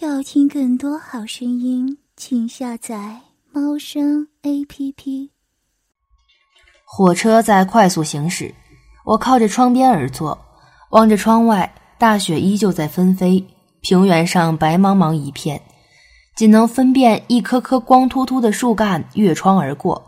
[0.00, 3.20] 要听更多好声音，请下载
[3.52, 5.30] 猫声 A P P。
[6.86, 8.54] 火车在快速行驶，
[9.04, 10.46] 我靠着窗边而坐，
[10.92, 13.44] 望着窗外，大雪依旧在纷飞，
[13.82, 15.60] 平原上白茫茫一片，
[16.36, 20.02] 仅能分辨一棵棵光秃秃的树干越窗而过。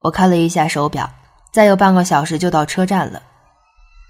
[0.00, 1.10] 我看了一下手表，
[1.50, 3.22] 再有半个小时就到车站了。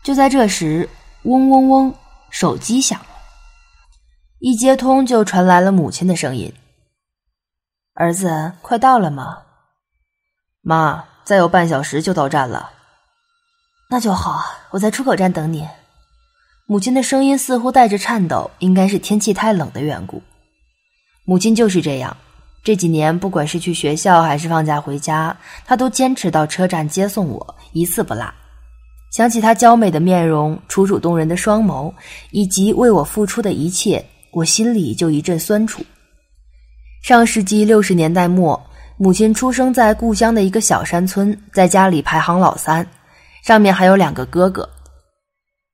[0.02, 0.88] 就在这时，
[1.22, 1.94] 嗡嗡嗡，
[2.30, 3.06] 手机响了。
[4.44, 6.52] 一接通就传来了母亲的声音
[7.94, 9.38] ：“儿子，快到了吗
[10.62, 12.72] ？”“妈，再有半小时就到站了。
[13.88, 15.68] ”“那就好，我在出口站等你。”
[16.66, 20.20] 母亲的声音似乎带着颤抖，应该是天气太冷的缘故。
[21.24, 22.16] 母亲就是这样，
[22.64, 28.28] 这几年不管是去学校还是放假回家，她都坚持到车站接送我，一次不落。
[29.12, 31.94] 想起她娇美的面容、楚楚动人的双眸，
[32.32, 34.04] 以及为我付出的一切。
[34.32, 35.84] 我心里就一阵酸楚。
[37.02, 38.60] 上世纪六十年代末，
[38.96, 42.86] 母亲出生在故乡的一个小山村，在家里排行老三，
[43.44, 44.68] 上面还有两个哥哥。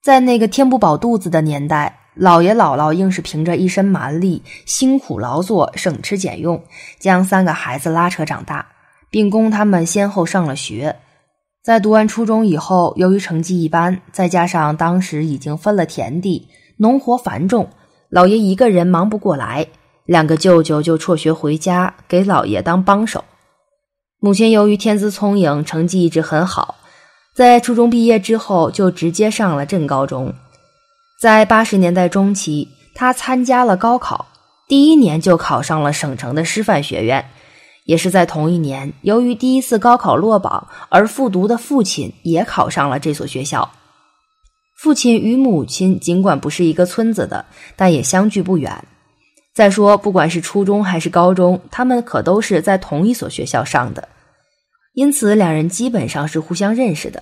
[0.03, 6.61] 在那个填不饱肚子的年代，姥爷姥姥硬是凭着一身蛮力，辛苦劳作，省吃俭用，
[6.98, 8.67] 将三个孩子拉扯长大，
[9.09, 10.97] 并供他们先后上了学。
[11.62, 16.48] 在读完初中以后，由于成绩一般，再加上当时已经分了田地，
[16.79, 17.69] 农活繁重。
[18.11, 19.67] 老爷一个人忙不过来，
[20.06, 23.23] 两个舅舅就辍学回家给老爷当帮手。
[24.19, 26.77] 母亲由于天资聪颖，成绩一直很好，
[27.34, 30.34] 在初中毕业之后就直接上了镇高中。
[31.20, 34.27] 在八十年代中期，他参加了高考，
[34.67, 37.25] 第一年就考上了省城的师范学院。
[37.84, 43.70] 也是在同一年，由于第一次高考落榜而复读的父亲也考上了这所学校。
[44.79, 48.85] 父亲与母亲尽管不是一个村子的，但也相距不远。
[49.53, 54.09] 再说，不管是初中还是高中，他们可都是在同一所学校上的，
[54.95, 57.20] 因此两人基本上是互相认识的。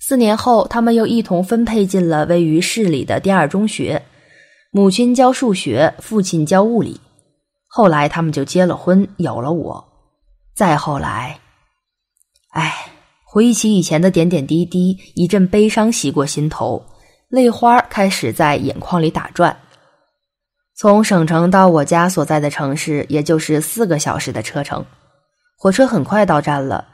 [0.00, 4.02] 四年后，他们又一同分配进了位于市里的第二中学，
[4.72, 7.00] 母亲教数学，父亲教物理。
[7.68, 9.84] 后来，他们就结了婚，有了我。
[10.56, 11.38] 再后来，
[12.50, 12.97] 唉。
[13.38, 16.84] 回忆起以前的点点滴滴，一阵悲伤袭过心头，
[17.28, 19.56] 泪花开始在眼眶里打转。
[20.76, 24.84] 从省城到我家所在的城市，也就是四个小时的车程。
[25.56, 26.84] 火车很快到站了，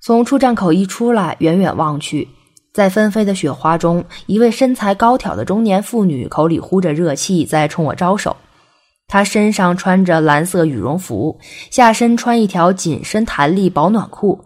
[0.00, 2.28] 从出站口一出来，远远望去，
[2.72, 8.36] 在纷飞的雪花中，一位身材高挑的中年妇女口里呼着热气，在冲我招手。
[9.08, 11.36] 她身上穿着蓝色羽绒服，
[11.68, 14.44] 下身穿一条紧身弹力保暖裤。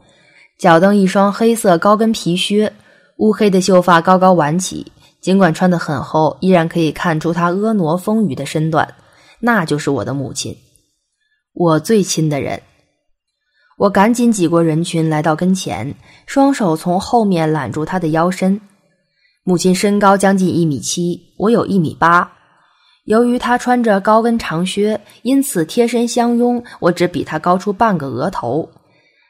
[0.58, 2.72] 脚蹬一双黑色高跟皮靴，
[3.16, 8.94] 乌黑的秀发高高挽起，尽管穿得很厚，依然可以看出她婀娜丰腴的身段。
[9.40, 10.56] 那就是我的母亲，
[11.52, 12.62] 我最亲的人。
[13.76, 15.94] 我赶紧挤过人群，来到跟前，
[16.26, 18.60] 双手从后面揽住她的腰身。
[19.42, 22.30] 母亲身高将近一米七，我有一米八。
[23.04, 28.70] 由于她穿着高跟长靴，因此贴身相拥，我只比她高出半个额头。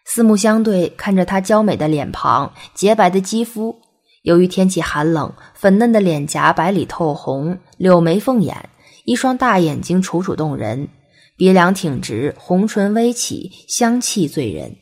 [0.05, 3.81] 四目相对，看着她娇美的脸庞、洁白的肌肤。
[4.23, 8.71] 由于天气寒冷，粉嫩的脸颊白里透红，柳眉凤眼，
[9.05, 10.89] 一双大眼睛楚楚动人，
[11.37, 14.77] 鼻梁挺直，红唇微起，香气醉人。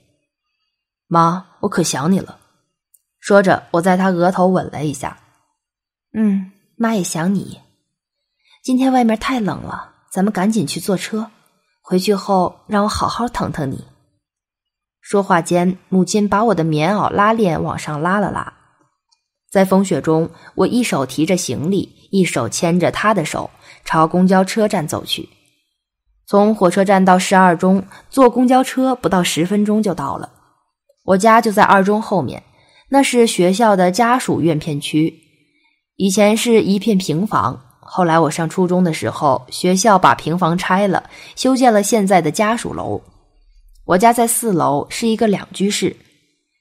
[1.09, 2.39] 妈，我可想你了。
[3.21, 5.19] 说着，我在她额头吻了一下。
[6.15, 7.59] 嗯，妈也想你。
[8.63, 11.31] 今天外面太冷了，咱们赶紧去坐车。
[11.81, 13.85] 回去后，让我好好疼疼你。
[15.03, 18.55] 说话间，母亲把我的棉袄拉链往上拉了拉。
[19.51, 23.51] 在风雪中，我一手提着行李，一手牵着她的手，
[23.85, 25.29] 朝公交车站走去。
[26.25, 30.31] 从火车站到十二中，坐公交车不到十分钟就到了。
[31.05, 32.45] 我家就在二中后面，
[32.91, 35.19] 那是学校的家属院片区。
[35.97, 43.03] 以前是一片平房，后来我上初中的时候，学校把平房拆了，修建了现在的家属楼。
[43.85, 45.97] 我家在四楼，是一个两居室。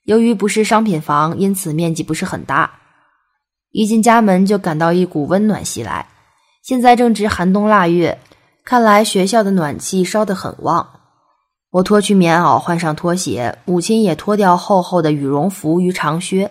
[0.04, 2.80] 由于不是商品房，因此面积不是很大。
[3.70, 6.08] 一进家门就感到一股温暖袭来。
[6.64, 8.18] 现在正值寒冬腊月，
[8.64, 10.88] 看来学校的暖气烧得很旺。
[11.70, 16.50] 我脱去棉袄，换上拖鞋，母亲也脱掉厚厚的羽绒服与长靴。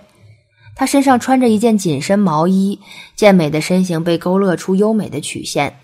[0.76, 2.80] 她身上穿着一件紧身毛衣，
[3.16, 5.78] 健美的身形被勾勒出优美的曲线，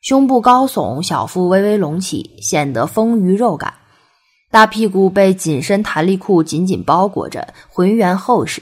[0.00, 3.74] 胸部高耸，小腹微微隆起，显得丰腴肉感。
[4.52, 8.60] 大屁股被紧身弹力裤紧紧包裹着，浑圆厚实；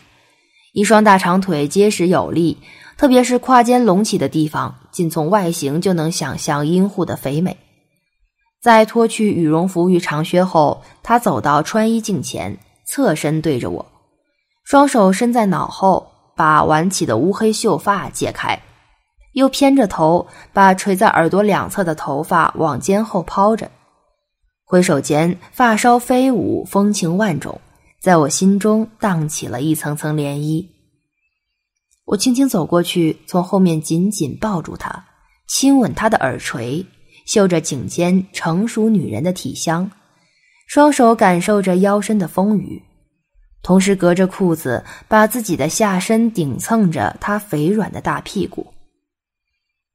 [0.72, 2.58] 一双大长腿结实有力，
[2.96, 7.56] 特别是胯间隆起的地方，仅从外形就能想象阴户的肥美。
[8.62, 13.84] 在脱去羽绒服与长靴后，他走到穿衣镜前，侧身对着我，
[14.62, 18.56] 双手伸在脑后，把挽起的乌黑秀发解开，
[19.32, 23.69] 又偏着头，把垂在耳朵两侧的头发往肩后抛着。
[24.70, 27.61] 挥手间，发梢飞舞，风情万种，
[28.00, 30.64] 在我心中荡起了一层层涟漪。
[32.05, 35.06] 我轻轻走过去，从后面紧紧抱住他，
[35.49, 36.87] 亲吻他的耳垂。
[37.26, 39.90] 嗅着颈间成熟女人的体香，
[40.69, 42.81] 双手感受着腰身的丰腴，
[43.64, 48.72] 同时隔着裤子把自己的下身顶蹭着她肥软的大屁股。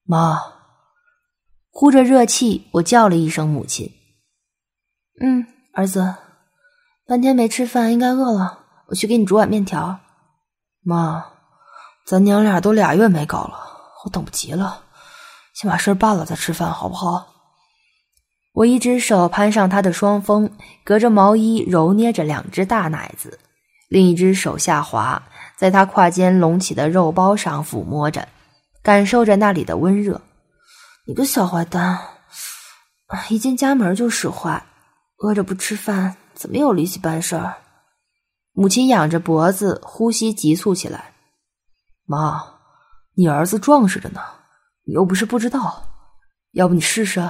[0.04, 0.38] 妈，
[1.70, 3.90] 呼着热气，我叫了一声母亲。
[5.22, 6.16] 嗯，儿子，
[7.08, 8.60] 半天没吃饭，应该饿了。
[8.88, 10.00] 我去给你煮碗面条。
[10.84, 11.26] 妈，
[12.06, 13.58] 咱娘俩都俩月没搞了，
[14.04, 14.84] 我等不及了。
[15.54, 17.28] 先把事儿办了再吃饭，好不好？
[18.54, 20.50] 我一只手攀上他的双峰，
[20.84, 23.40] 隔着毛衣揉捏着两只大奶子，
[23.90, 25.24] 另一只手下滑，
[25.58, 28.28] 在他胯间隆起的肉包上抚摸着，
[28.84, 30.22] 感受着那里的温热。
[31.08, 32.00] 你个小坏蛋，
[33.30, 34.64] 一进家门就使坏，
[35.26, 37.56] 饿着不吃饭，怎么有力气办事儿？
[38.54, 41.16] 母亲仰着脖子，呼吸急促起来。
[42.06, 42.44] 妈，
[43.16, 44.22] 你儿子壮实着呢。
[44.84, 45.88] 你又不是不知道，
[46.52, 47.28] 要不你试试？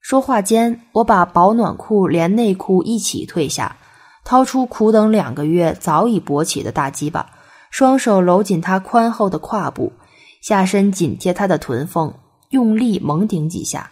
[0.00, 3.78] 说话间，我把保暖裤连内裤一起褪下，
[4.22, 7.30] 掏出苦等两个月早已勃起的大鸡巴，
[7.70, 9.94] 双手搂紧他宽厚的胯部，
[10.42, 12.12] 下身紧贴他的臀缝，
[12.50, 13.90] 用力猛顶几下。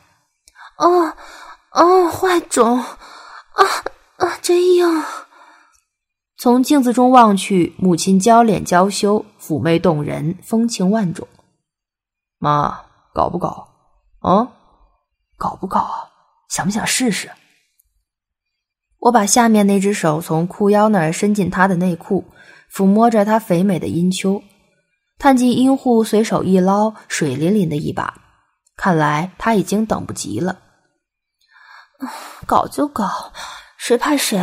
[0.76, 1.16] 啊
[1.74, 2.78] 哦，坏肿！
[2.78, 3.64] 啊
[4.18, 4.86] 啊，真硬！
[6.36, 11.26] 从镜子中望去，母亲娇脸娇羞，妩媚动人，风情万种。
[12.38, 12.80] 妈，
[13.12, 13.68] 搞不搞？
[14.20, 14.52] 啊，
[15.36, 16.10] 搞不搞啊？
[16.48, 17.32] 想不想试试？
[19.00, 22.24] 我把下面那只手从裤腰那儿伸进他的内裤，
[22.72, 24.40] 抚摸着他肥美的阴丘，
[25.18, 28.14] 探进阴户，随手一捞，水淋淋的一把。
[28.76, 30.60] 看来他已经等不及了。
[32.46, 33.32] 搞就搞，
[33.76, 34.38] 谁怕谁？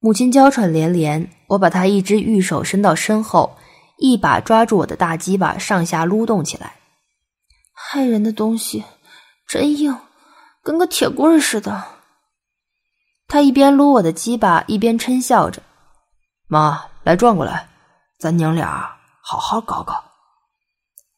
[0.00, 3.56] 母亲娇喘连连，我把她一只玉手伸到身后。
[3.96, 6.74] 一把抓住我的大鸡巴，上下撸动起来。
[7.72, 8.84] 害人的东西，
[9.46, 9.96] 真硬，
[10.64, 11.84] 跟个铁棍似的。
[13.28, 15.62] 他一边撸我的鸡巴，一边嗔笑着
[16.48, 17.68] ：“妈，来转过来，
[18.18, 20.04] 咱娘俩好好搞搞。”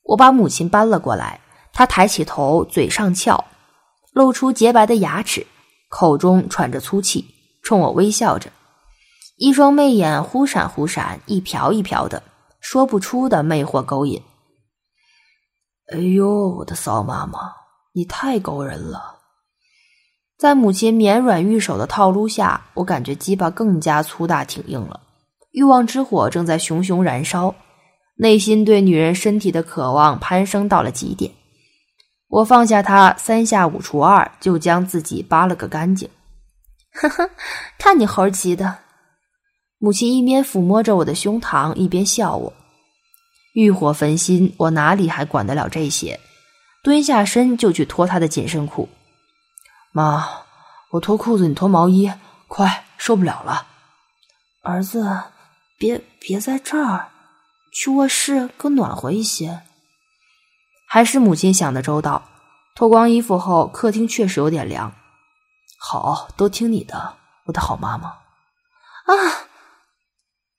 [0.04, 1.40] 我把母亲搬了过来，
[1.72, 3.42] 她抬起头，嘴上翘，
[4.16, 5.46] 露出洁白的牙齿，
[5.90, 7.26] 口中喘着粗气，
[7.62, 8.50] 冲我微笑着，
[9.36, 12.22] 一双媚眼忽闪忽闪，一瞟一瞟的。
[12.58, 14.22] 说不出的魅惑勾引。
[15.92, 17.40] 哎呦，我的骚妈妈，
[17.92, 19.16] 你太勾人了！
[20.38, 24.98] 在母亲绵软玉手的套路下，我感觉鸡巴更加粗大挺硬了。
[25.50, 27.54] 欲望之火正在熊熊燃烧，
[28.16, 31.30] 内心对女人身体的渴望攀升到了极点。
[32.28, 36.10] 我放下他，三下五除二就将自己扒了个干净。
[36.92, 37.30] 呵呵，
[37.78, 38.78] 看你猴急的。
[39.78, 42.52] 母亲一边抚摸着我的胸膛，一边笑我。
[43.52, 46.18] 欲火焚心，我哪里还管得了这些？
[46.82, 48.88] 蹲下身就去脱他的紧身裤。
[49.92, 50.26] 妈，
[50.90, 52.12] 我脱裤子，你脱毛衣，
[52.48, 53.66] 快，受不了了。
[54.62, 55.22] 儿子，
[55.78, 57.08] 别别在这儿，
[57.72, 59.62] 去卧室更暖和一些。
[60.86, 62.22] 还是母亲想的周到。
[62.74, 64.92] 脱光衣服后，客厅确实有点凉。
[65.78, 67.14] 好，都听你的，
[67.46, 68.08] 我的好妈妈。
[68.08, 69.14] 啊！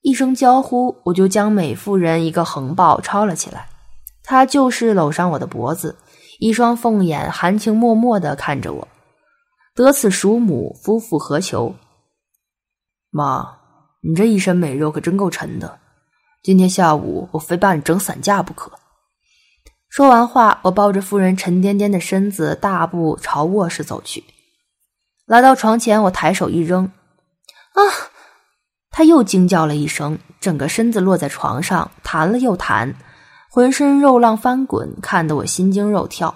[0.01, 3.67] 一声娇呼，我就将美妇人一个横抱抄了起来。
[4.23, 5.97] 她就是搂上我的脖子，
[6.39, 8.87] 一双凤眼含情脉脉的看着我。
[9.75, 11.75] 得此鼠母，夫复何求？
[13.11, 13.57] 妈，
[14.01, 15.79] 你这一身美肉可真够沉的。
[16.41, 18.71] 今天下午我非把你整散架不可。
[19.89, 24.23] 说完话，我抱着夫人沉甸甸的身子，大步朝卧室走去。
[25.25, 27.81] 来到床前，我抬手一扔，啊！
[28.91, 32.95] 她又惊叫了一声，整个身子落在床上，弹了又弹，
[33.49, 36.35] 浑身肉浪翻滚，看得我心惊肉跳。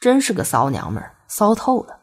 [0.00, 2.00] 真是个骚娘们儿，骚透了。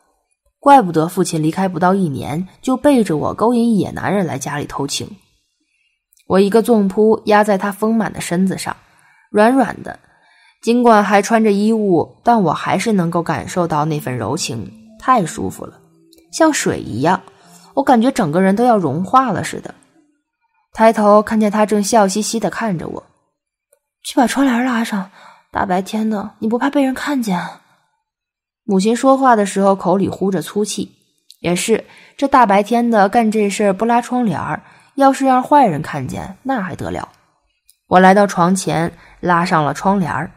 [0.59, 5.17] 怪不得父亲离开不到一年，就背着我勾引野男人来家里偷情。
[6.27, 8.75] 我一个纵扑压在他丰满的身子上，
[9.31, 9.99] 软软的。
[10.61, 15.79] 尽管还穿着衣物，但我还是能够感受到那份柔情，太舒服了，
[16.31, 17.21] 像水一样。
[17.73, 19.73] 我感觉整个人都要融化了似的，
[20.73, 23.03] 抬头看见他正笑嘻嘻的看着我，
[24.03, 25.09] 去把窗帘拉上，
[25.51, 27.41] 大白天的，你不怕被人看见？
[28.63, 30.91] 母亲说话的时候口里呼着粗气。
[31.39, 31.85] 也是，
[32.17, 34.61] 这大白天的干这事儿不拉窗帘儿，
[34.93, 37.09] 要是让坏人看见，那还得了？
[37.87, 40.29] 我来到床前，拉上了窗帘儿。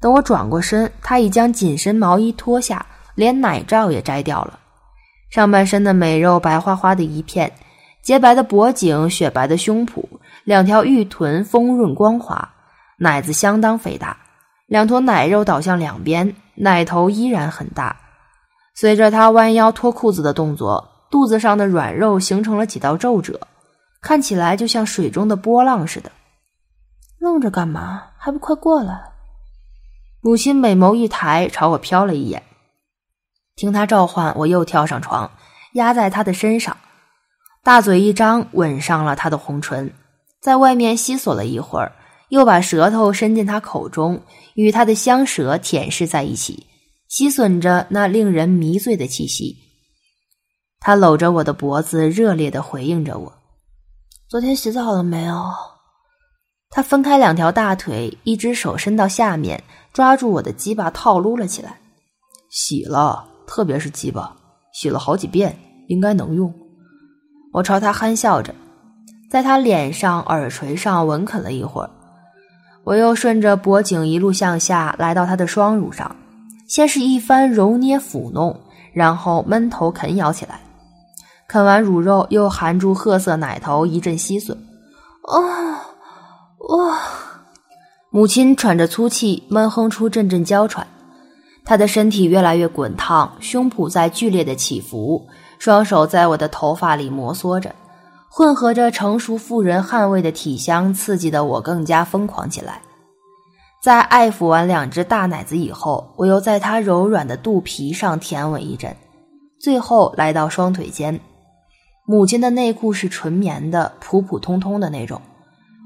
[0.00, 4.58] 等我转过身，他已将紧身毛衣脱下，连奶罩也摘掉了。
[5.30, 7.52] 上半身的美肉白花花的一片，
[8.02, 10.04] 洁白的脖颈，雪白的胸脯，
[10.44, 12.48] 两条玉臀丰润光滑，
[12.98, 14.16] 奶子相当肥大，
[14.66, 17.96] 两坨奶肉倒向两边，奶头依然很大。
[18.74, 23.40] 随着他弯腰脱裤子的动作，肚子上的软肉形成了几道皱褶，
[24.00, 26.12] 看起来就像水中的波浪似的。
[27.18, 28.04] 愣着干嘛？
[28.16, 28.94] 还不快过来！
[30.20, 32.42] 母亲美眸一抬，朝我瞟了一眼。
[33.54, 35.30] 听他召唤，我又跳上床，
[35.74, 36.76] 压在他的身上，
[37.62, 39.92] 大嘴一张，吻上了他的红唇，
[40.40, 41.92] 在外面吸吮了一会儿，
[42.30, 44.20] 又把舌头伸进他口中，
[44.54, 46.66] 与他的香舌舔舐在一起，
[47.08, 49.56] 吸吮着那令人迷醉的气息。
[50.80, 53.32] 他搂着我的脖子，热烈的回应着我
[54.28, 55.44] ：“昨天洗澡了没有？”
[56.70, 61.78] 他分开两条大腿，一只手伸到下面，抓住我的鸡巴套撸了起来，
[62.50, 63.24] 洗了。
[63.46, 64.36] 特别是鸡巴，
[64.74, 66.52] 洗了好几遍，应该能用。
[67.50, 68.54] 我朝他憨笑着，
[69.30, 71.88] 在他脸上、耳垂上吻啃了一会儿。
[72.84, 76.14] 我又顺着脖颈一路向下，来到他的双乳上，
[76.68, 78.60] 先是一番揉捏抚弄，
[78.92, 80.60] 然后闷头啃咬起来。
[81.48, 84.52] 啃完乳肉，又含住褐色奶头一阵吸吮。
[84.52, 85.40] 啊，
[86.68, 86.98] 哇！
[88.10, 90.86] 母亲喘着粗气，闷哼出阵阵娇喘。
[91.62, 95.26] 她的身体越来越滚烫，胸脯在剧烈的起伏，
[95.58, 97.74] 双手在我的头发里摩挲着，
[98.30, 102.80] 混合着成熟妇人汗味的体香，刺激的我更加疯狂起来。
[103.82, 108.96] 在爱抚完两只大奶子以后，我又在她柔软的肚皮上舔吻一阵，
[109.60, 111.20] 最后来到双腿间。
[112.06, 115.20] 母亲的内裤是纯棉的，普普通通的那种。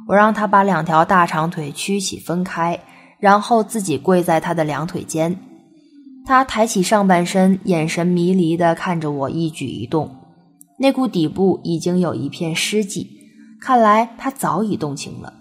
[0.09, 2.79] 我让他把两条大长腿屈起分开，
[3.19, 5.37] 然后自己跪在他的两腿间。
[6.25, 10.17] 他抬起上半身，眼神迷离地看着我一举一动。
[10.79, 13.09] 内裤底部已经有一片湿迹，
[13.61, 15.33] 看来他早已动情了。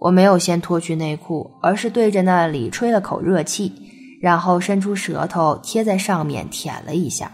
[0.00, 3.72] 我没有先脱去内裤，而是对着那里吹了口热气，
[4.20, 7.32] 然后伸出舌头贴在上面舔了一下。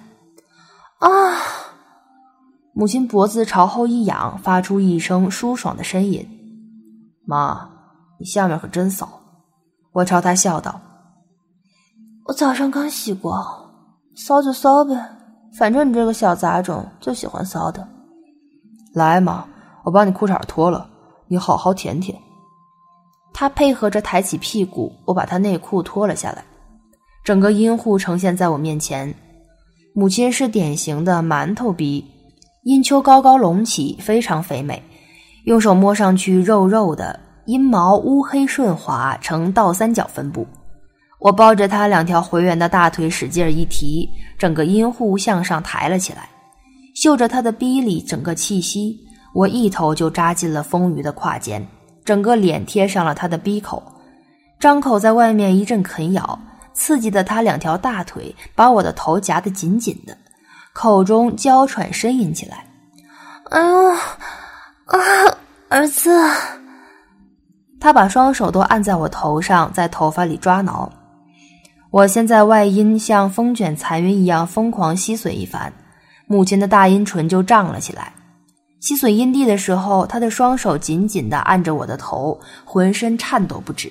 [0.99, 1.09] 啊！
[2.73, 6.25] 母亲脖子朝后一仰，发出一声舒爽的呻吟。
[7.31, 7.71] 妈，
[8.19, 9.09] 你下面可真骚！
[9.93, 10.81] 我朝他笑道。
[12.25, 13.41] 我早上刚洗过，
[14.17, 14.97] 骚就骚呗，
[15.57, 17.87] 反正你这个小杂种就喜欢骚的。
[18.95, 19.47] 来嘛，
[19.85, 20.91] 我把你裤衩脱了，
[21.29, 22.21] 你好好舔舔。
[23.33, 26.45] 他配合着抬起屁股，我把他内裤脱了下来，
[27.23, 29.15] 整个阴户呈现在我面前。
[29.95, 32.05] 母亲是典型的馒头鼻，
[32.65, 34.83] 阴丘高高隆起，非常肥美，
[35.51, 40.47] 用手摸上去肉肉的，阴毛乌黑顺滑，呈倒三角分布。
[41.19, 46.29] 我抱着他两条回圆的大腿，使劲一提，整个阴户向上抬了起来，
[46.95, 48.97] 嗅着他的逼里整个气息，
[49.35, 51.67] 我一头就扎进了丰腴的胯间，
[52.05, 53.83] 整个脸贴上了他的逼口，
[54.61, 56.39] 张口在外面一阵啃咬，
[56.75, 60.17] 刺激的他两条大腿把我的头夹得紧紧的，
[60.73, 62.65] 口中娇喘呻吟起来
[63.51, 63.89] ：“哎呦，
[64.87, 64.99] 啊，
[65.71, 66.11] 儿子！”
[67.81, 70.93] 他把双手都按在我头上，在头发里抓挠。
[71.91, 75.73] 我先在外阴像风卷残云一样疯狂吸吮一番，
[76.27, 78.13] 母亲的大阴唇就胀了起来。
[78.81, 83.91] 吸吮阴蒂的时候，他的双手紧紧地按着我的头，浑身颤抖不止。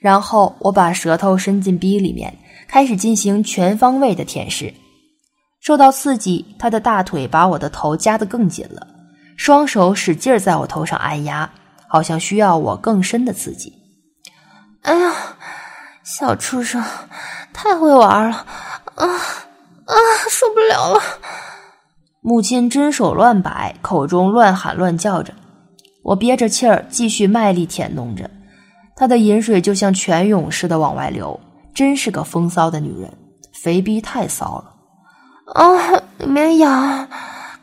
[0.00, 2.36] 然后我把舌头伸进逼里面，
[2.68, 4.72] 开始进行全方位的舔舐。
[5.60, 8.86] 受到刺激，他的大腿把我的头夹得更紧了，
[9.42, 11.50] 双手使劲在我头上按压，
[11.88, 13.72] 好像需要我更深的刺激。
[14.82, 15.12] 哎呀！
[16.04, 16.80] 小畜生，
[17.52, 18.36] 太会玩了！
[18.94, 19.94] 啊啊，
[20.30, 21.00] 受不了了！
[22.20, 25.34] 母亲真手乱摆，口中乱喊乱叫着。
[26.04, 28.30] 我憋着气儿，继续卖力舔弄着。
[28.94, 31.40] 她的饮水就像泉涌似的往外流，
[31.74, 33.12] 真是个风骚的女人，
[33.60, 34.72] 肥逼太骚了！
[35.54, 37.08] 啊，里面痒，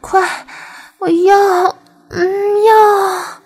[0.01, 0.21] 快，
[1.00, 1.75] 我要，
[2.10, 2.20] 嗯，
[2.65, 3.39] 要。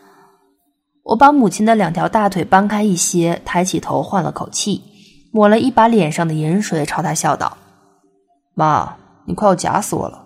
[1.04, 4.82] 我把母亲的两条大腿搬开一些，抬起头换了口气，
[5.32, 7.56] 抹了一把脸上的盐水，朝他笑道
[8.56, 8.96] ：“妈，
[9.26, 10.26] 你快要夹死我了，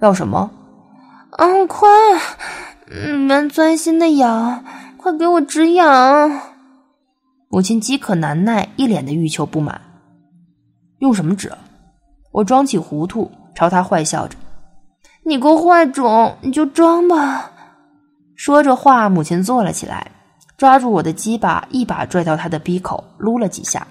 [0.00, 0.50] 要什么？
[1.38, 1.88] 嗯，快，
[2.90, 4.64] 你们钻心的痒，
[4.98, 6.40] 快给我止痒！”
[7.48, 9.80] 母亲饥渴难耐，一脸的欲求不满。
[10.98, 11.50] 用什么纸？
[12.32, 14.36] 我装起糊涂，朝他坏笑着。
[15.28, 17.52] 你个坏种，你就装吧。
[18.34, 20.10] 说着话，母亲坐了起来，
[20.56, 23.86] 抓住我的鸡巴，一把拽到他的鼻口，撸了几下，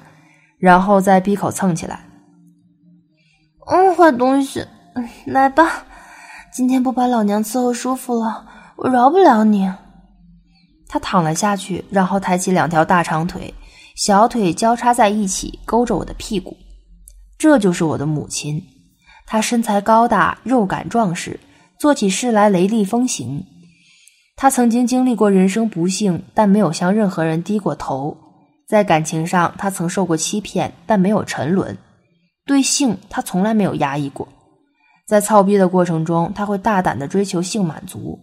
[0.58, 2.00] 然后在鼻口蹭起来。
[3.68, 4.66] 嗯，坏东西，
[5.28, 5.86] 来吧，
[6.52, 8.44] 今天不把老娘伺候舒服了，
[8.78, 9.72] 我饶不了你。
[10.88, 13.54] 他躺了下去，然后抬起两条大长腿，
[13.96, 16.58] 小腿交叉在一起，勾着我的屁股。
[17.38, 18.60] 这就是我的母亲，
[19.28, 21.38] 她身材高大，肉感壮实，
[21.78, 23.46] 做起事来雷厉风行。
[24.38, 28.18] 她曾经经历过人生不幸，但没有向任何人低过头。
[28.66, 31.78] 在感情上，她曾受过欺骗，但没有沉沦。
[32.46, 34.28] 对性，她从来没有压抑过。
[35.06, 38.18] 在操逼的过程中，她会大胆的追求性满足。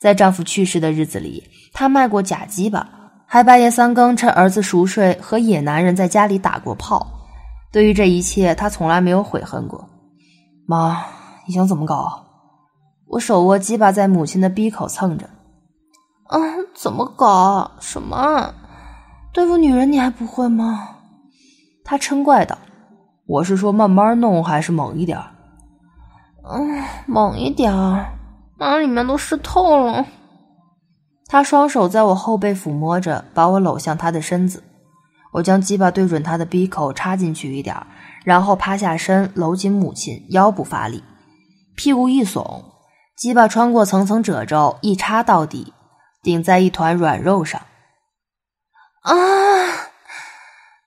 [0.00, 2.88] 在丈夫去世的日子里，她卖过假鸡巴，
[3.26, 7.06] 还半夜三更趁儿子熟睡和野男人在家里打过炮。
[7.72, 9.87] 对于这一切，她从来没有悔恨过。
[10.70, 11.02] 妈，
[11.46, 12.26] 你想怎么搞？
[13.06, 15.24] 我手握鸡巴在母亲的鼻口蹭着。
[16.24, 16.38] 啊，
[16.74, 17.70] 怎么搞？
[17.80, 18.52] 什么？
[19.32, 20.96] 对付女人你还不会吗？
[21.82, 22.58] 他嗔怪道
[23.26, 25.18] ：“我是说慢慢弄还是猛一点？”
[26.44, 27.72] 嗯，猛一点。
[28.58, 30.04] 妈，里面都湿透了。
[31.28, 34.62] 他双手在我后背抚摸着，把我搂向他的身子。
[35.32, 37.74] 我将鸡巴对准他的鼻口插进去一点，
[38.24, 41.02] 然后趴下身搂紧母亲，腰部发力，
[41.76, 42.62] 屁股一耸，
[43.16, 45.72] 鸡巴穿过层层褶皱，一插到底，
[46.22, 47.60] 顶在一团软肉上。
[49.02, 49.14] 啊！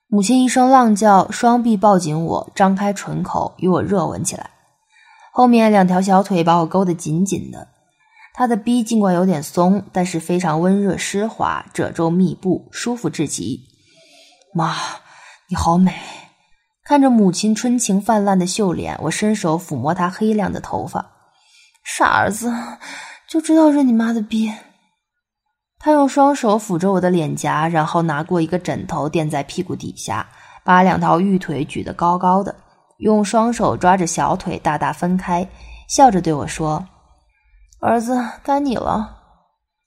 [0.08, 4.50] 母亲一声浪叫，双臂抱紧我，张开唇口与我热吻起来。
[5.32, 7.68] 后面两条小腿把我勾得紧紧的，
[8.34, 13.60] 他的逼尽管有点松，但是非常温热湿滑，褶皱密布，舒服至极。
[14.54, 14.76] 妈，
[15.48, 15.94] 你好美！
[16.84, 21.12] 看着母亲春情泛滥的秀脸，我伸手抚摸她黑亮的头发。
[21.84, 22.52] 傻儿子，
[23.28, 24.52] 就知道认你妈的逼。
[25.78, 30.28] 他用双手抚着我的脸颊，然后拿过一个枕头垫在屁股底下，
[30.62, 32.54] 把两条玉腿举得高高的。
[32.98, 35.48] 用双手抓着小腿，大大分开，
[35.88, 36.86] 笑着对我说
[37.82, 39.18] ：“儿子，该你了。”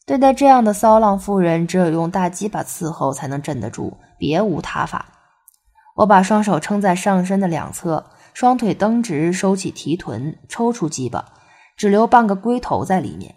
[0.05, 5.05] 对待这样的骚浪妇人，只有用大鸡巴伺候才能镇得住，别无他法。
[5.95, 11.25] 我把双手撑在上身的两侧，双腿蹬直，收起提臀，抽出鸡巴，
[11.77, 13.33] 只留半个龟头在里面，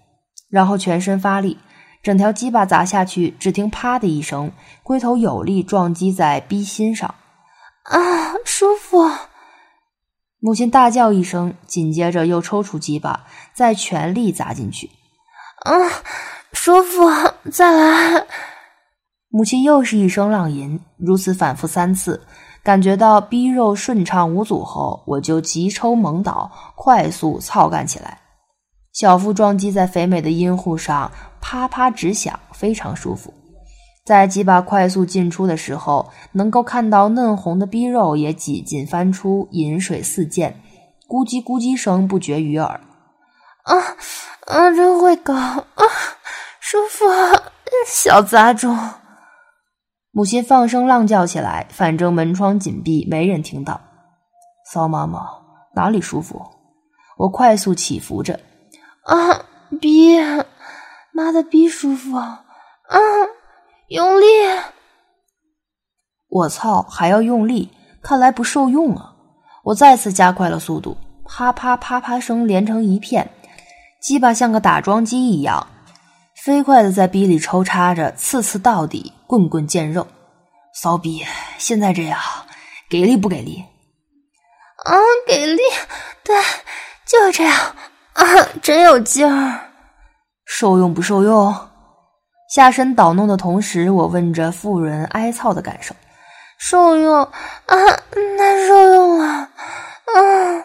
[0.50, 1.58] 然后全身发力，
[2.02, 4.50] 整条鸡巴砸下去，只听“啪”的一声，
[4.82, 7.14] 龟头有力撞击在逼心上，
[7.84, 7.98] 啊，
[8.44, 9.08] 舒服！
[10.40, 14.90] 母亲大叫一声，紧接着又抽出鸡巴，再全力砸进去。
[15.64, 15.72] 啊，
[16.52, 17.08] 舒服！
[17.50, 18.26] 再来！
[19.30, 22.24] 母亲又是一声浪吟，如此反复三次，
[22.68, 28.20] 感觉到逼肉顺畅无阻后，我就急抽猛倒，快速操干起来。
[28.92, 33.32] 小腹撞击在肥美的阴户上，啪啪直响，非常舒服。
[34.04, 40.54] 在几把快速进出的时候，能够看到嫩红的逼肉也几近翻出，饮水四溅，
[41.08, 42.78] 咕叽咕叽声不绝于耳。
[43.62, 43.74] 啊
[44.46, 45.64] 啊，真会搞啊，
[46.60, 47.06] 舒服，
[47.86, 48.76] 小杂种！
[50.10, 53.80] 母亲放声浪叫起来，反正门窗紧闭，没人听到。
[54.72, 55.20] 骚妈妈
[55.74, 56.42] 哪里舒服？
[57.16, 58.40] 我快速起伏着。
[59.04, 59.44] 啊，
[59.80, 60.18] 逼，
[61.12, 62.44] 妈的逼舒服啊！
[63.88, 64.26] 用力！
[66.28, 67.70] 我操，还要用力？
[68.02, 69.14] 看来不受用啊！
[69.64, 73.30] 我再次加快了速度，啪啪啪啪声连成一片，
[74.00, 75.66] 鸡巴像个打桩机一样，
[76.44, 80.06] 飞快的在逼里抽插着，刺刺到底，棍棍见肉。
[80.72, 81.24] 骚逼，
[81.58, 82.18] 现在这样，
[82.88, 83.64] 给力不给力？
[84.84, 84.94] 啊，
[85.26, 85.60] 给力！
[86.22, 86.36] 对，
[87.04, 87.54] 就是这样
[88.12, 88.24] 啊，
[88.62, 89.60] 真有劲儿。
[90.44, 91.54] 受用不受用？
[92.54, 95.94] 下身捣弄的同时，我问着妇人哀操的感受
[96.58, 97.76] ：“受用啊，
[98.38, 99.50] 难受用啊
[100.14, 100.64] 啊！”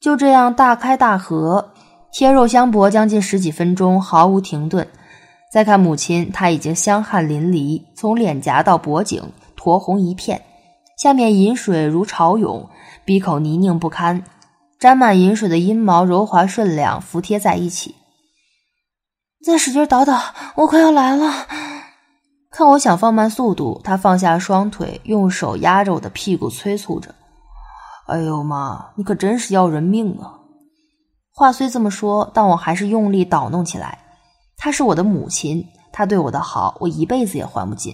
[0.00, 1.73] 就这样大开大合，
[2.14, 4.86] 贴肉相搏将近十几分钟，毫无停顿。
[5.50, 9.20] 再看母亲，她已经香汗淋漓，从脸颊到脖颈
[9.58, 10.40] 酡红一片，
[10.96, 12.68] 下面饮水如潮涌，
[13.04, 14.22] 鼻口泥泞不堪，
[14.78, 17.96] 沾满饮水的阴毛柔滑顺亮，服贴在一起。
[19.44, 20.16] 再使劲倒倒，
[20.54, 21.32] 我快要来了。
[22.48, 27.12] 看我想放慢速度，他放下双腿，用手压着我的屁股，催促着
[28.06, 30.33] ：“哎呦妈，你可真是要人命啊！”
[31.36, 33.98] 话虽这么说，但我还是用力捣弄起来。
[34.56, 37.92] 她是我的母亲，她对我的好，我一辈子也还不尽。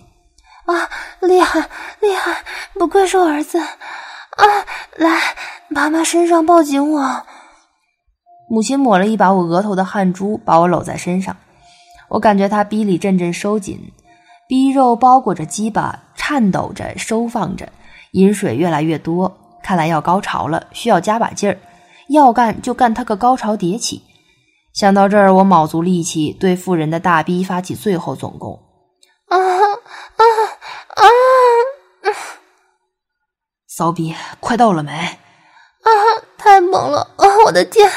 [0.66, 0.74] 啊，
[1.20, 1.59] 厉害
[2.00, 4.44] 厉害，不愧是我儿子啊！
[4.96, 5.18] 来，
[5.68, 7.26] 妈妈身上抱紧我。
[8.50, 11.35] 母亲抹了一把我额头的汗珠，把我搂在身上。
[12.11, 13.81] 我感觉她逼里阵阵收紧，
[14.46, 17.66] 逼肉包裹着鸡巴，颤抖着收放着，
[18.12, 19.35] 饮水越来越多。
[19.62, 21.57] 看来要高潮了，需要加把劲儿。
[22.11, 24.03] 要干就干他个高潮迭起。
[24.75, 28.61] 想到这儿，我卯足力气对妇人的大逼发起最后总攻。
[29.29, 30.23] 啊啊
[30.94, 31.03] 啊！
[33.66, 34.92] 骚逼，快到了没？
[34.92, 35.90] 啊！
[36.37, 37.01] 太猛了！
[37.16, 37.27] 啊！
[37.46, 37.90] 我的天！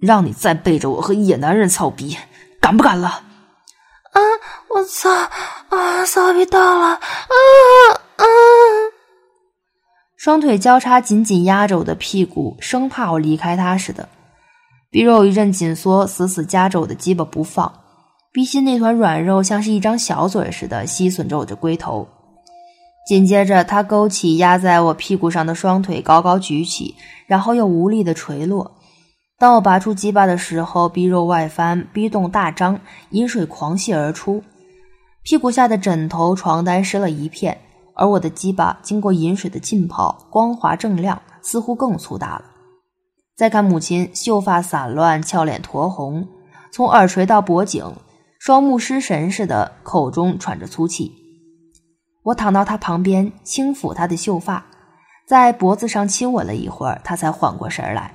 [0.00, 2.16] 让你再背着我和野男人操逼，
[2.60, 3.08] 敢不敢了？
[3.08, 4.20] 啊！
[4.68, 5.10] 我操！
[5.68, 6.06] 啊！
[6.06, 6.86] 骚逼到了！
[6.86, 8.00] 啊啊！
[10.28, 14.06] 双腿交叉，紧紧压着我的屁股，生怕我离开他似的。
[14.90, 17.72] 逼肉一阵紧缩，死死夹着我的鸡巴不放。
[18.30, 22.06] 逼心那团软肉像是一张小嘴似的吸吮着我的龟头。
[23.08, 26.94] 紧接着，他勾起压在我屁股上的双腿，高高举起，
[27.26, 28.70] 然后又无力的垂落。
[29.38, 32.78] 当我拔出鸡巴的时候，逼肉外翻，逼洞大张，
[33.12, 34.42] 饮水狂泻而出，
[35.22, 37.56] 屁股下的枕头、床单湿了一片，
[37.98, 42.44] 而我的鸡巴经过饮水的浸泡，光滑正亮，似乎更粗大了。
[43.36, 46.26] 再看母亲，秀发散乱，俏脸酡红，
[46.72, 47.92] 从耳垂到脖颈，
[48.38, 51.12] 双目失神似的，口中喘着粗气。
[52.22, 54.64] 我躺到她旁边，轻抚她的秀发，
[55.26, 58.14] 在脖子上亲吻了一会儿，她才缓过神来。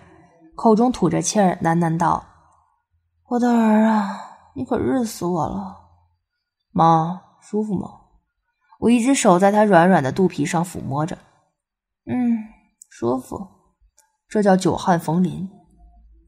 [0.56, 2.24] 口中吐着气儿，喃喃道
[3.28, 4.22] ：“我的儿啊，
[4.56, 5.76] 你可日死我了。”
[6.72, 8.03] 妈，舒服吗？
[8.84, 11.17] 我一只手在他软软的肚皮上抚摸着。
[12.06, 12.38] 嗯，
[12.89, 13.48] 舒服。
[14.28, 15.50] 这叫久旱逢淋。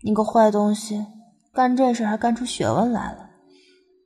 [0.02, 1.06] 你个坏东西，
[1.54, 3.30] 干这事还干出学问来了。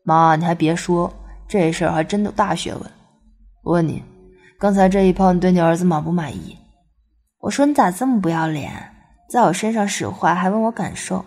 [0.04, 1.14] 妈，你还别说，
[1.48, 2.82] 这事儿还真有大学问。
[3.62, 4.04] 我问你，
[4.60, 6.58] 刚才这一炮，你对你儿子满不满意？
[7.42, 8.72] 我说你咋这么不要脸？
[9.30, 11.24] 在我身上使坏，还问我感受，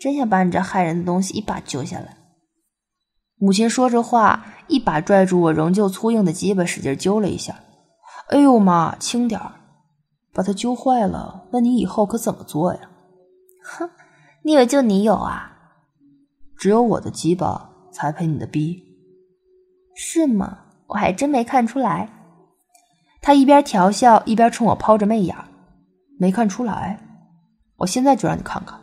[0.00, 2.16] 真想把你这害人的东西一把揪下来。
[3.38, 7.54] 母亲说着话，一把拽住我仍旧粗硬的鸡巴，使劲揪了一下。
[8.28, 9.52] 哎呦妈，轻点儿，
[10.32, 12.80] 把它揪坏了，那你以后可怎么做呀？
[13.62, 13.90] 哼，
[14.42, 15.52] 你以为就你有啊？
[16.56, 18.82] 只有我的鸡巴才配你的逼，
[19.94, 20.58] 是吗？
[20.86, 22.10] 我还真没看出来。
[23.20, 25.36] 他一边调笑，一边冲我抛着媚眼，
[26.18, 26.98] 没看出来。
[27.76, 28.80] 我现在就让你看看。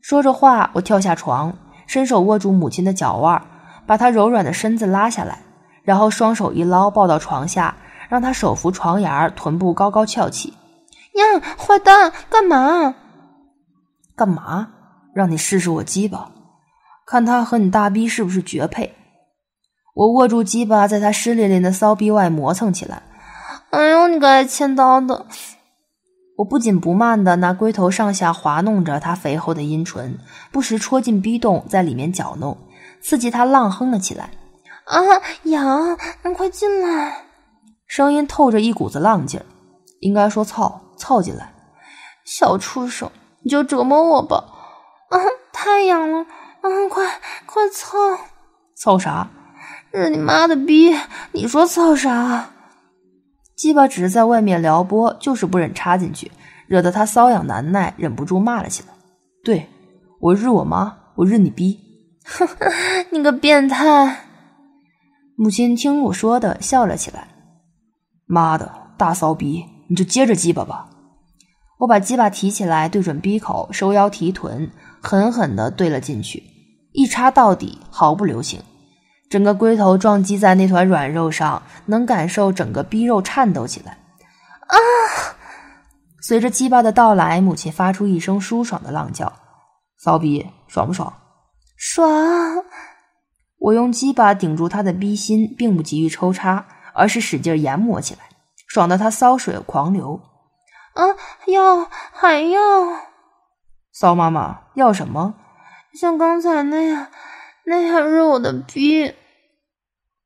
[0.00, 1.56] 说着话，我跳下床，
[1.90, 3.42] 伸手握住母亲的脚腕，
[3.84, 5.40] 把她柔软的身子拉下来，
[5.82, 7.74] 然后双手一捞，抱到床下，
[8.08, 10.50] 让她手扶床沿，臀部高高翘起。
[11.14, 12.94] 呀，坏蛋，干嘛？
[14.14, 14.68] 干嘛？
[15.12, 16.30] 让你试试我鸡巴，
[17.04, 18.94] 看他和你大逼是不是绝配。
[19.94, 23.02] 我握住鸡巴，在他湿淋淋的骚逼外磨蹭起来。
[23.70, 25.26] 哎呦，你个爱切刀的！
[26.40, 30.18] 我不紧不慢的拿龟头上下滑弄着他肥厚的阴唇，
[30.50, 32.56] 不时戳进逼洞，在里面搅弄，
[33.02, 34.30] 刺激他浪哼了起来。
[34.84, 34.98] 啊，
[35.42, 35.98] 痒！
[36.24, 37.26] 你快进来！
[37.86, 39.44] 声音透着一股子浪劲儿，
[40.00, 41.52] 应该说操，操进来！
[42.24, 43.10] 小畜生，
[43.42, 44.42] 你就折磨我吧！
[45.10, 45.20] 啊，
[45.52, 46.20] 太痒了！
[46.20, 47.04] 啊，快
[47.44, 47.98] 快操！
[48.74, 49.28] 操啥？
[49.90, 50.96] 日你妈的逼！
[51.32, 52.48] 你说操啥？
[53.60, 56.30] 鸡巴只是在外面撩拨，就是不忍插进去，
[56.66, 58.94] 惹得他瘙痒难耐，忍不住骂了起来。
[59.44, 59.66] 对
[60.18, 61.78] 我日我妈，我日你逼！
[62.24, 62.48] 哼，
[63.12, 64.24] 你个变态！
[65.36, 67.28] 母亲听我说的，笑了起来。
[68.24, 70.88] 妈的，大骚逼，你就接着鸡巴吧！
[71.80, 74.70] 我把鸡巴提起来，对准逼口，收腰提臀，
[75.02, 76.42] 狠狠的对了进去，
[76.94, 78.62] 一插到底，毫不留情。
[79.30, 83.92] 整个龟头撞击在那团软肉上，能感受整个逼肉颤抖起来。
[84.66, 84.76] 啊！
[86.20, 89.32] 随着鸡巴的到来，母亲发出一声舒爽的浪叫
[90.02, 91.12] ：“骚逼，爽不爽？”
[91.78, 92.64] 爽！
[93.58, 98.22] 我用鸡巴顶住他的逼心，并不急于抽插，而是使劲研磨起来，
[98.66, 100.20] 爽得他骚水狂流。
[100.94, 101.06] 啊！
[101.46, 102.60] 要还要？
[103.92, 105.34] 骚妈妈要什么？
[105.94, 107.06] 像刚才那样，
[107.64, 109.14] 那样是我的逼。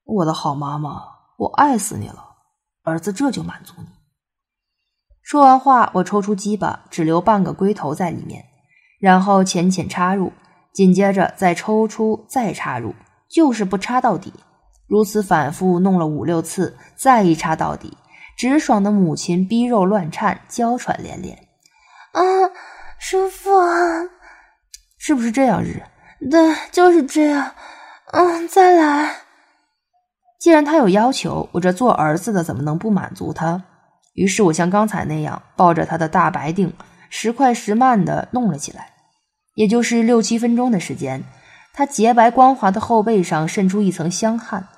[0.04, 1.02] 我的好妈妈，
[1.38, 2.24] 我爱死你了，
[2.82, 3.86] 儿子这就满足你。
[5.22, 8.44] 说完话，我抽出鸡巴，只留半个龟头在里面，
[9.00, 10.32] 然后浅浅插入，
[10.74, 12.94] 紧接着再抽出，再插入，
[13.30, 14.32] 就是不插到底。
[14.86, 17.96] 如此反复弄了五六次，再一插到底，
[18.36, 21.34] 直爽的母亲逼肉乱颤，娇喘连连。
[22.12, 22.20] 啊，
[22.98, 23.66] 舒服啊！
[24.98, 25.82] 是不是这样日？
[26.30, 27.54] 对，就是这样。
[28.12, 29.23] 嗯，再来。
[30.44, 33.64] 既然他有要求，我这做儿子的怎么能不满足他？
[34.12, 36.70] 于是我像刚才那样，抱着他的大白腚，
[37.09, 38.90] 时快时慢地弄了起来。
[39.54, 41.24] 也就是六七分钟的时间，
[41.72, 44.68] 他洁白光滑的后背上渗出一层香汗。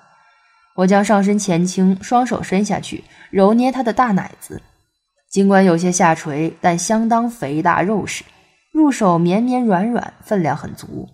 [0.76, 3.02] 我将上身前倾，双手伸下去，
[3.33, 4.62] 揉捏他的大奶子。
[5.33, 8.22] 尽管有些下垂，但相当肥大肉实，
[8.72, 11.09] 入手绵绵软软，分量很足。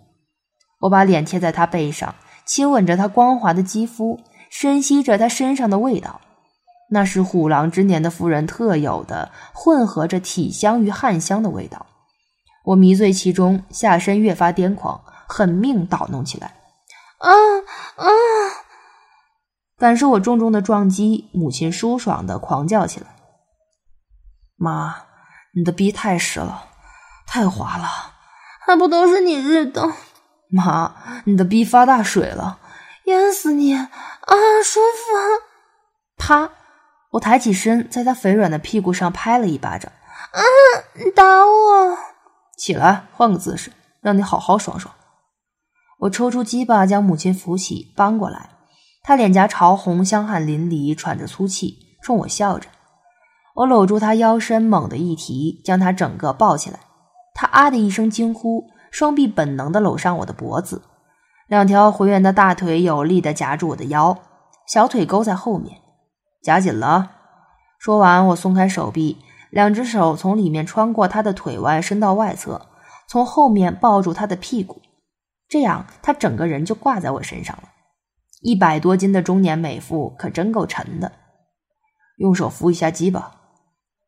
[0.81, 4.21] 我把脸贴在他背上，亲吻着他光滑的肌肤，
[4.53, 6.21] 深吸着他身上的味道。
[6.91, 11.87] 那是虎狼之年的夫人特有的，混合着体香与汗香的味道。
[12.67, 16.49] 我迷醉其中，下身越发癫狂，狠命捣弄起来。
[17.19, 17.31] 啊
[17.97, 18.07] 啊！
[19.79, 23.07] 感受我重重的撞击，母亲舒爽的狂叫起来
[24.57, 24.95] ：“妈，
[25.55, 26.67] 你的逼太实了，
[27.27, 27.89] 太滑了，
[28.67, 29.91] 还不都是你日的？
[30.51, 32.59] 妈，你的逼发大水了，
[33.07, 33.75] 淹死你
[34.27, 34.35] 啊！
[34.65, 35.43] 舒服！”
[36.17, 36.51] 啪！
[37.13, 39.93] 我抬起身，在他肥软的屁股上拍了一巴掌。
[40.33, 40.41] 啊！
[40.95, 41.97] 你打我！
[42.57, 44.95] 起来，换个姿势，让你好好爽爽。
[45.99, 48.51] 我抽出鸡巴，将母亲扶起，搬过来。
[49.03, 52.69] 她脸颊潮红，香汗淋漓，喘着粗气，冲我笑着。
[53.55, 56.81] 我搂住她腰身，猛地一提，将她整个抱起来。
[57.35, 60.83] 她啊的一声惊呼，双臂本能地搂上我的脖子，
[61.53, 64.17] 两条浑圆的大腿有力地夹住我的腰，
[64.67, 65.83] 小腿勾在后面。
[66.43, 67.11] 夹紧了。
[67.79, 69.19] 说完，我松开手臂，
[69.51, 72.69] 两只手从里面穿过他的腿外，伸到外侧，
[73.07, 74.81] 从后面抱住他的屁股，
[75.47, 77.65] 这样他整个人就挂在我身上了。
[78.41, 81.13] 一百多斤的中年美妇可真够沉的。
[82.17, 83.31] 用手扶一下鸡巴。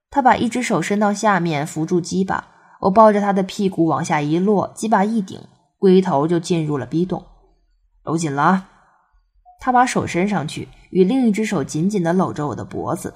[0.09, 2.47] 他把一只手伸到下面扶住鸡巴，
[2.81, 5.39] 我抱着他的屁股往下一落，鸡巴一顶，
[5.79, 7.23] 龟头就进入了逼洞。
[8.05, 8.69] 搂紧了啊。
[9.61, 10.69] 他把手伸上去。
[10.91, 13.13] 与另一只手紧紧地搂着我的脖子，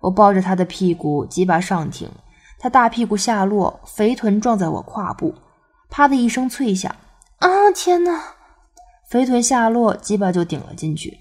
[0.00, 2.10] 我抱着他的屁股，鸡巴上挺，
[2.58, 5.32] 他大屁股下落，肥臀撞在我胯部，
[5.88, 6.92] 啪的一声脆响，
[7.38, 8.20] 啊天哪！
[9.08, 11.16] 肥臀下落，鸡巴就顶了进去，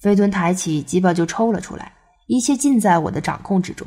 [0.00, 1.92] 肥臀抬起，鸡巴就抽了出来，
[2.26, 3.86] 一切尽在我的掌控之中。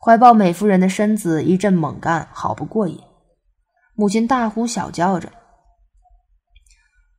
[0.00, 2.98] 怀抱美夫人的身子一阵猛干，好不过瘾。
[3.94, 5.30] 母亲大呼小叫着：“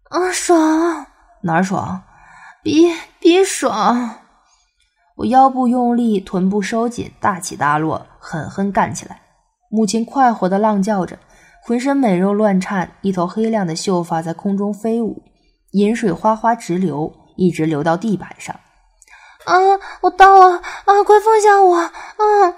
[0.09, 1.05] 啊爽！
[1.43, 2.01] 哪儿爽？”
[2.63, 4.15] 比比爽！
[5.15, 9.21] 我腰部用力，臀部收紧，大起大落，狠狠干起来。
[9.69, 11.17] 母亲快活的浪叫着，
[11.63, 15.23] 浑身美肉乱颤，一头黑亮的秀发在空中飞舞，
[15.71, 18.55] 饮水哗哗直流，一直流到地板上。
[19.45, 19.55] 啊！
[20.01, 20.57] 我到了！
[20.57, 21.03] 啊！
[21.05, 21.77] 快放下我！
[21.77, 22.55] 啊！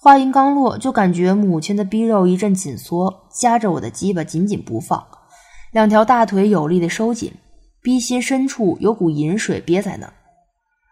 [0.00, 5.02] 话音刚落，就感觉母亲的逼肉一阵紧缩，夹着我的鸡巴紧紧不放，
[5.74, 7.32] 两条大腿有力的收紧。
[7.82, 10.14] 逼心深处有股淫水憋在那儿，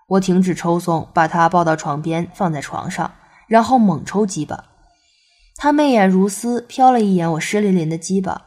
[0.09, 3.11] 我停止抽送，把他抱到床边，放在床上，
[3.47, 4.63] 然后猛抽鸡巴。
[5.57, 8.43] 他媚眼如丝，瞟了一眼我湿淋淋的鸡巴，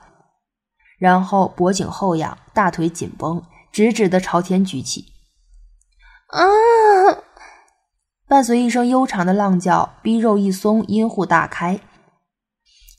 [1.00, 5.06] 然后脖颈后仰，大腿紧绷，直直的朝天举起。
[6.28, 6.43] 啊！
[8.28, 11.80] 伴随一声悠长的浪叫，逼肉一松，阴户大开，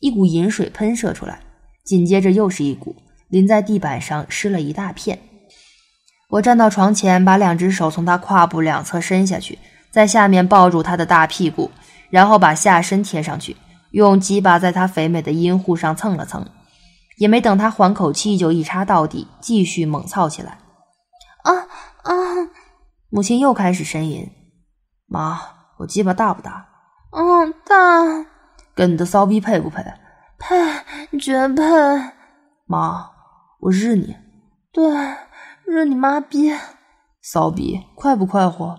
[0.00, 1.38] 一股饮水喷射出来，
[1.84, 2.96] 紧接着又是一股，
[3.28, 5.18] 淋在地板上，湿了一大片。
[6.30, 9.58] 我站到床前，把两只手从他胯部两侧伸下去，
[9.90, 11.70] 在下面抱住他的大屁股，
[12.10, 13.56] 然后把下身贴上去，
[13.92, 16.44] 用鸡巴在他肥美的阴户上蹭了蹭，
[17.18, 20.58] 也没等他缓口气，就一插到底，继续猛操起来。
[21.44, 21.52] 啊
[22.02, 22.12] 啊！
[23.08, 24.28] 母亲又开始呻吟
[25.06, 25.40] ：“妈，
[25.78, 26.66] 我鸡巴大不大
[27.16, 28.26] ？”“嗯，大。
[28.74, 29.84] ”“跟你的骚逼配不配
[30.38, 31.62] ？”“配，绝配。
[32.66, 33.08] ”“妈，
[33.66, 34.16] 我日你。
[34.72, 34.84] ”“对。”
[35.66, 36.54] 日你妈逼！
[37.20, 38.78] 骚逼，快不快活？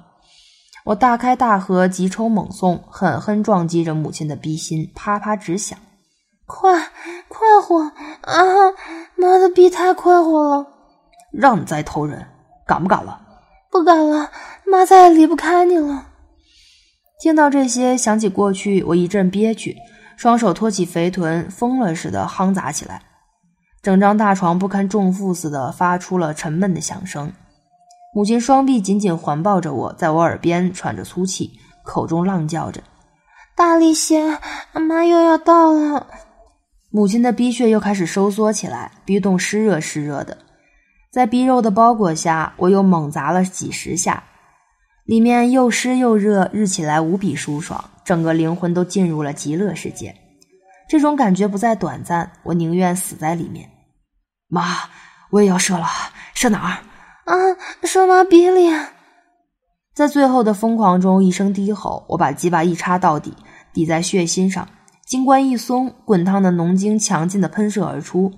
[0.85, 5.77] 我大开大合，急抽猛送，狠狠撞击着母亲的逼心，啪啪直响。
[6.45, 6.79] 快，
[7.27, 7.81] 快活
[8.21, 8.41] 啊！
[9.17, 10.65] 妈的逼太快活了！
[11.33, 12.25] 让你再偷人，
[12.65, 13.19] 敢不敢了？
[13.69, 14.31] 不敢了，
[14.65, 16.05] 妈再也离不开你了。
[17.19, 19.75] 听到这些，想起过去，我一阵憋屈，
[20.15, 23.01] 双手托起肥臀，疯了似的夯砸起来。
[23.87, 27.31] 整张大床不堪重负似的发出了沉闷的响声，
[28.13, 31.49] 母亲双臂紧紧环抱着我，在我耳边喘着粗气，
[31.85, 32.83] 口中浪叫着
[33.55, 34.37] ：“大力些，
[34.73, 36.05] 俺妈又要到了。”
[36.91, 40.37] 母亲的逼穴又开始收缩起来，逼洞湿热湿热的，
[41.09, 44.21] 在逼肉的包裹下，我又猛砸了几十下，
[45.05, 50.13] 里面又湿又热，日起来无比舒爽，整个灵魂都进入了极乐世界。
[50.89, 53.65] 这种感觉不再短暂，我宁愿死在里面。
[54.47, 54.89] 妈，
[55.31, 55.85] 我也要射了，
[56.33, 56.71] 射哪儿？
[57.25, 57.35] 啊，
[57.83, 58.69] 射妈鼻里。
[59.93, 63.33] 在最后的疯狂中，一声低吼，我把鸡巴一插到底，
[63.73, 64.67] 抵在血心上。
[65.05, 68.33] 金冠一松，滚烫的浓精强劲的喷射而出。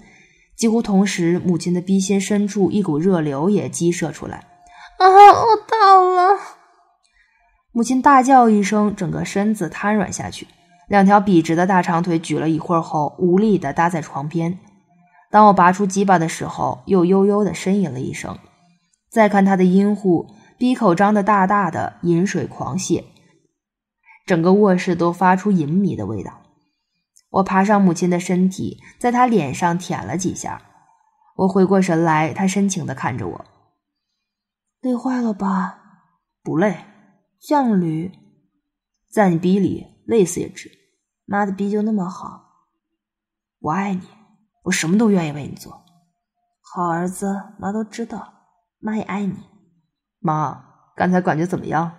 [0.56, 4.38] 几乎同时，母亲的逼心深处一股热流也激射出来。
[4.98, 6.38] 啊，我到了！
[7.72, 10.48] 母亲大叫一声，整个身子瘫软下去，
[10.88, 14.60] 两条笔直的大长腿举了一会儿后，无力的搭在床边。
[15.30, 18.38] 当我拔出鸡巴的时候，又悠悠地呻吟了一声。
[19.10, 23.04] 再看他的阴户，鼻口张得大大的，饮水狂泻，
[24.26, 26.42] 整个卧室都发出淫糜的味道。
[27.30, 30.62] 我爬上母亲的身体，在她脸上舔了几下。
[31.36, 33.46] 我回过神来，她深情地看着我
[34.82, 35.80] ：“累坏了吧？
[36.42, 36.76] 不累，
[37.40, 38.12] 像驴，
[39.12, 40.72] 在你逼里累死也值。
[41.26, 42.68] 妈的逼就那么好，
[43.60, 44.02] 我爱你，
[44.64, 45.84] 我什么都愿意为你做。
[46.62, 47.28] 好儿子，
[47.60, 48.34] 妈都知道，
[48.80, 49.36] 妈也爱你。
[50.20, 50.64] 妈，
[50.96, 51.92] 刚才感觉怎么样？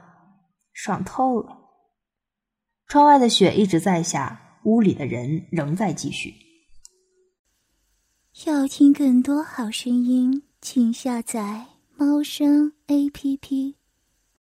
[0.72, 1.56] 爽透了。
[2.86, 6.34] 窗外的雪一直在下。”屋里的人仍在继续。
[8.44, 11.64] 要听更多好声音，请下载
[11.96, 13.79] 猫声 A P P。